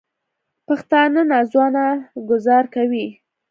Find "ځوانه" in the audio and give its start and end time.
1.51-1.85